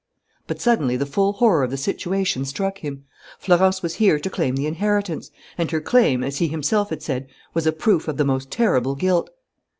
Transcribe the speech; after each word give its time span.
But 0.47 0.59
suddenly 0.59 0.97
the 0.97 1.05
full 1.05 1.33
horror 1.33 1.61
of 1.63 1.69
the 1.69 1.77
situation 1.77 2.43
struck 2.43 2.79
him. 2.79 3.03
Florence 3.37 3.83
was 3.83 3.93
here 4.01 4.17
to 4.17 4.31
claim 4.31 4.55
the 4.55 4.65
inheritance; 4.65 5.29
and 5.59 5.69
her 5.69 5.79
claim, 5.79 6.23
as 6.23 6.37
he 6.37 6.47
himself 6.47 6.89
had 6.89 7.03
said, 7.03 7.27
was 7.53 7.67
a 7.67 7.71
proof 7.71 8.07
of 8.07 8.17
the 8.17 8.25
most 8.25 8.49
terrible 8.49 8.95
guilt. 8.95 9.29